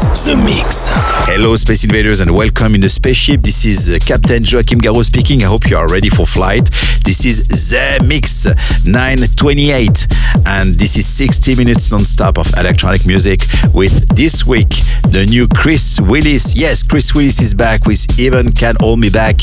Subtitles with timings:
[0.00, 0.88] The Mix.
[1.28, 3.42] Hello, Space Invaders, and welcome in the spaceship.
[3.42, 5.42] This is uh, Captain Joachim Garraud speaking.
[5.42, 6.70] I hope you are ready for flight.
[7.04, 8.46] This is The Mix
[8.86, 10.06] 928,
[10.46, 13.42] and this is 60 minutes non-stop of electronic music
[13.74, 16.56] with this week the new Chris Willis.
[16.56, 19.40] Yes, Chris Willis is back with Even Can't Hold Me Back,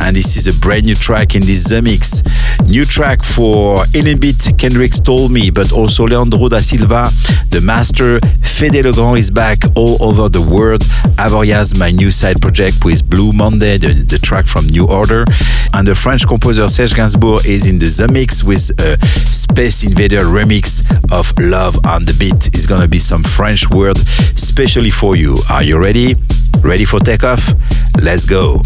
[0.00, 2.22] and this is a brand new track in this The Mix.
[2.64, 7.10] New track for Beat Kendricks Told Me, but also Leandro da Silva,
[7.50, 8.20] the master.
[8.42, 10.82] Fede Legrand is back all over the world.
[11.16, 15.24] Avoriaz, my new side project with Blue Monday, the, the track from New Order.
[15.74, 20.24] And the French composer Serge Gainsbourg is in the, the mix with a Space Invader
[20.24, 22.48] remix of Love on the Beat.
[22.48, 23.98] It's gonna be some French word
[24.36, 25.38] specially for you.
[25.50, 26.16] Are you ready?
[26.62, 27.52] Ready for takeoff?
[28.00, 28.62] Let's go.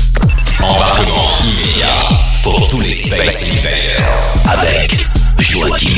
[0.60, 4.38] Embarquement immédiat pour tous les Space Invaders.
[4.46, 5.06] Avec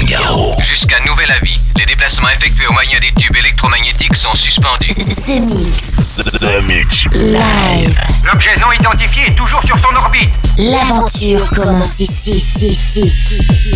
[0.04, 0.54] Garraud.
[0.60, 4.88] Jusqu'à nouvel avis, les déplacements effectués au moyen des tubes électromagnétiques sont suspendus.
[4.88, 6.16] The Mix.
[6.40, 7.04] The Mix.
[7.14, 7.90] Live.
[8.24, 10.30] L'objet non identifié est toujours sur son orbite.
[10.58, 13.74] L'aventure commence ici, ici, ici, ici, ici.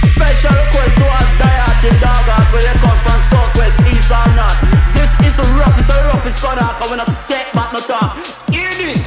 [0.00, 4.56] Special request to our dieting dog out where they come from southwest, east or north.
[4.94, 8.16] This is the roughest, the roughest gonna come when I take back no talk.
[8.50, 9.06] Hear this.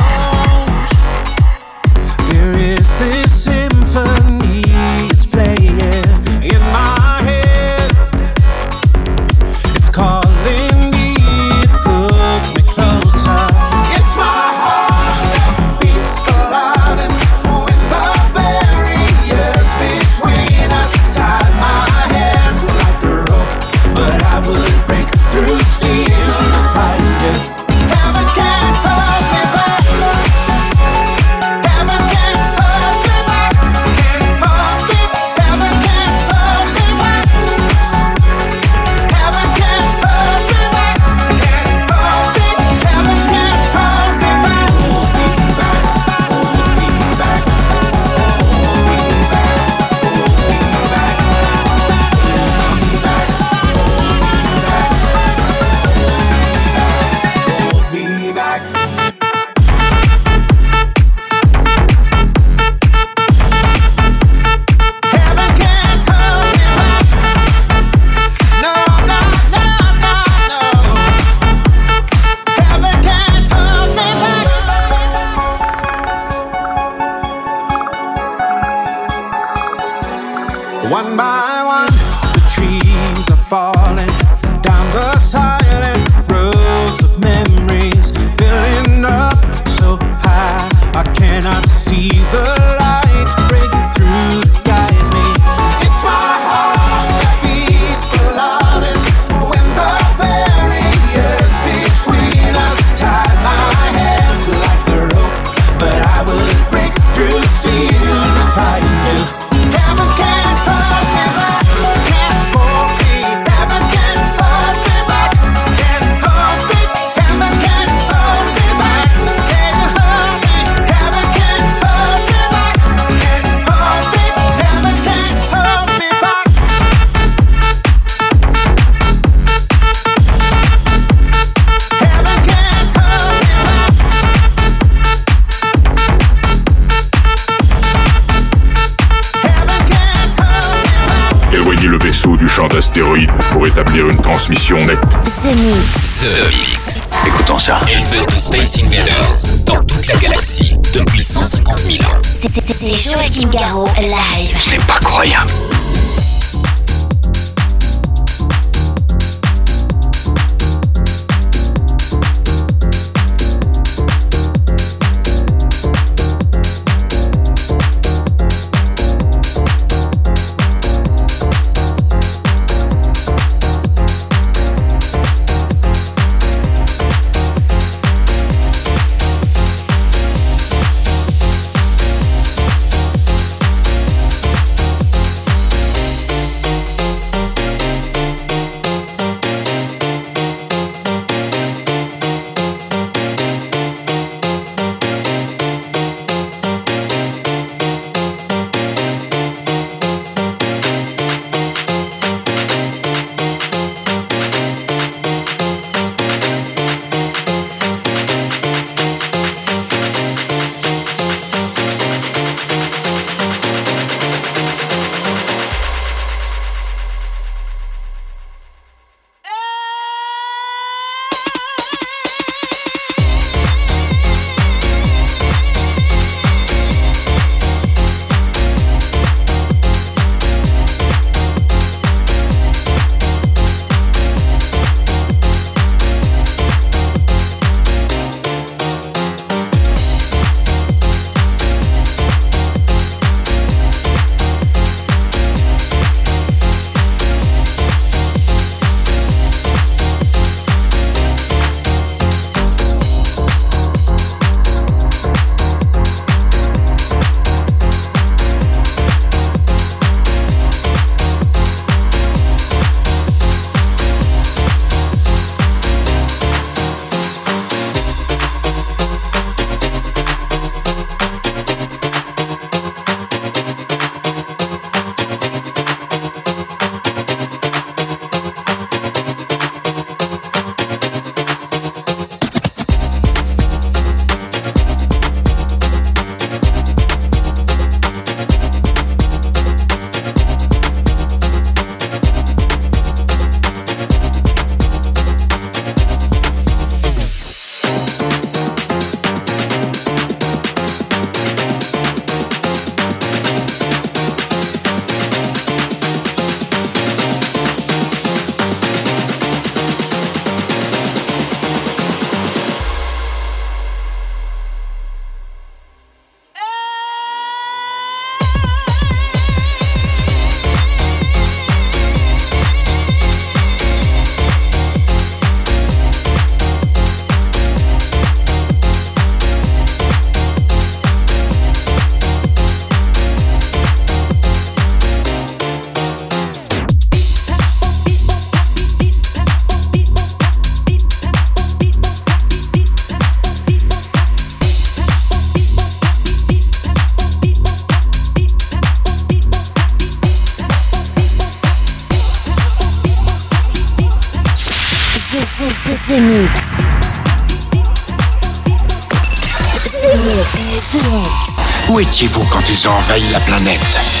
[362.83, 364.20] Ils ont envahi la planète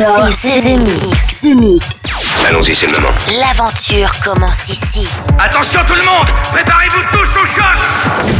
[0.00, 0.28] 100% dance floor.
[0.32, 1.40] C'est The Mix.
[1.42, 2.44] The Mix.
[2.48, 3.12] Allons-y, c'est le moment.
[3.38, 5.06] L'aventure commence ici.
[5.38, 8.39] Attention tout le monde Préparez-vous tous au choc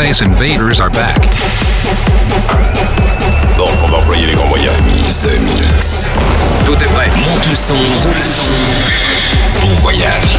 [0.00, 1.18] Space Invaders are back.
[3.58, 4.74] On va employer les grands moyens.
[4.86, 6.08] Mix.
[6.64, 7.10] Tout est prêt.
[7.10, 7.74] Monte le son.
[9.60, 10.38] Bon voyage.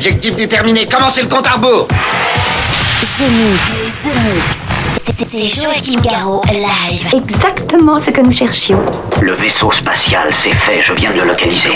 [0.00, 1.86] Objectif déterminé, commencez le compte à rebours?
[1.86, 7.22] The Mix, The Mix, C'est Joachim Garraud, live.
[7.22, 8.80] Exactement ce que nous cherchions.
[9.20, 11.74] Le vaisseau spatial, c'est fait, je viens de le localiser.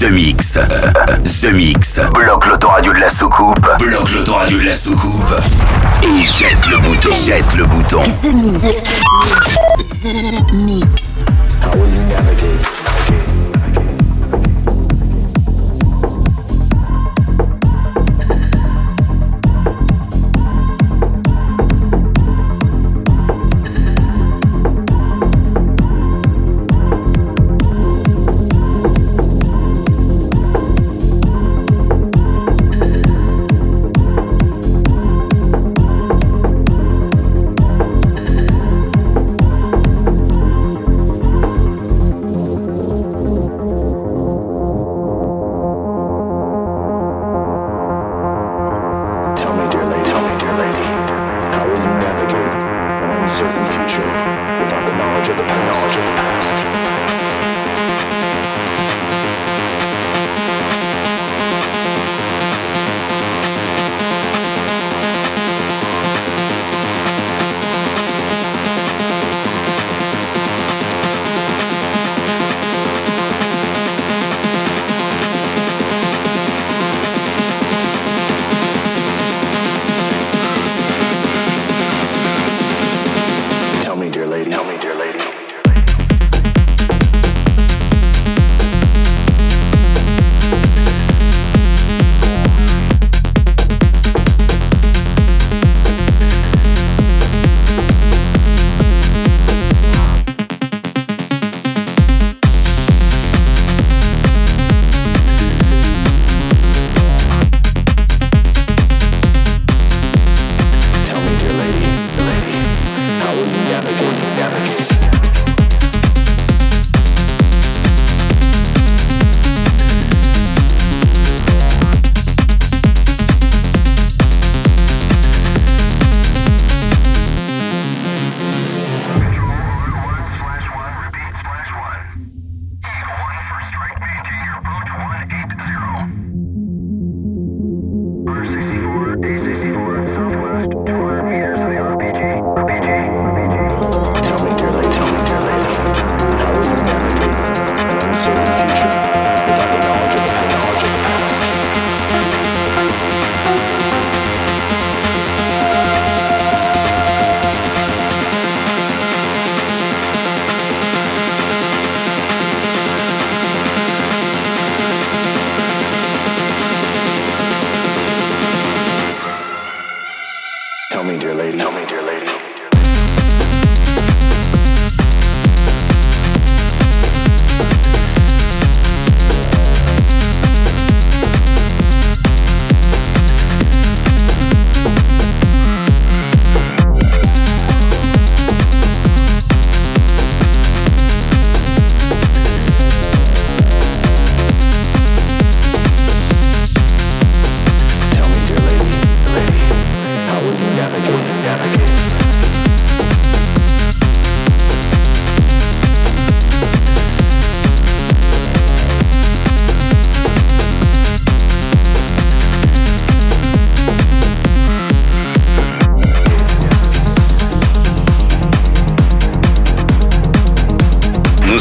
[0.00, 0.54] The Mix.
[0.54, 2.00] The Mix.
[2.14, 3.68] Bloque l'autoradio de la soucoupe.
[3.78, 5.34] Bloque l'autoradio de la soucoupe.
[6.02, 7.10] Et jette le bouton.
[7.22, 8.02] Jette le bouton.
[8.04, 8.84] The Mix.
[10.00, 11.24] The Mix.
[11.60, 12.79] How will you navigate?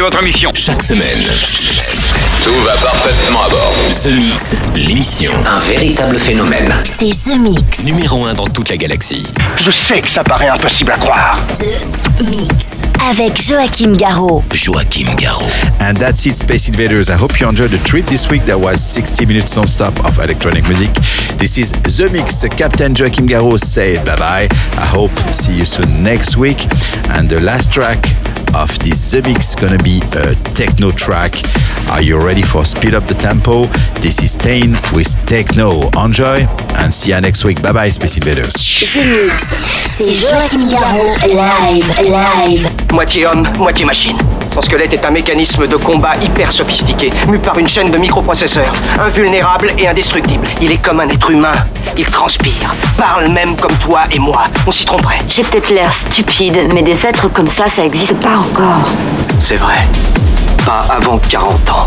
[0.00, 0.52] Votre mission.
[0.54, 1.18] Chaque semaine.
[2.44, 3.74] Tout va parfaitement à bord.
[4.04, 5.32] The Mix, l'émission.
[5.46, 6.72] Un véritable phénomène.
[6.84, 7.82] C'est The Mix.
[7.82, 9.26] Numéro 1 dans toute la galaxie.
[9.56, 11.38] Je sais que ça paraît impossible à croire.
[11.58, 12.82] The Mix.
[13.10, 14.44] Avec Joachim Garraud.
[14.52, 15.50] Joachim Garraud.
[15.80, 17.08] And that's it, Space Invaders.
[17.08, 18.44] I hope you enjoyed the trip this week.
[18.44, 20.92] That was 60 minutes non-stop of electronic music.
[21.38, 22.44] This is The Mix.
[22.56, 24.48] Captain Joachim Garraud say bye-bye.
[24.78, 26.66] I hope see you soon next week.
[27.10, 28.04] And the last track
[28.56, 31.34] of this The Mix gonna be a techno track.
[31.90, 33.66] Are you ready for speed up the tempo?
[34.00, 35.90] This is Tain with Techno.
[36.02, 36.46] Enjoy
[36.78, 37.60] and see you next week.
[37.62, 38.54] Bye bye, Space Invaders.
[38.54, 39.54] The Mix,
[39.86, 42.68] c'est Joachim Garraud live, live.
[42.92, 44.16] Moitié homme, moitié machine.
[44.54, 48.72] Son squelette est un mécanisme de combat hyper sophistiqué, mu par une chaîne de microprocesseurs,
[48.98, 50.46] invulnérable et indestructible.
[50.62, 51.52] Il est comme un être humain.
[51.98, 54.44] Il transpire, parle même comme toi et moi.
[54.66, 55.18] On s'y tromperait.
[55.28, 58.90] J'ai peut-être l'air stupide, mais des êtres comme ça, ça existe pas encore.
[59.40, 59.86] C'est vrai.
[60.66, 61.86] Pas avant 40 ans.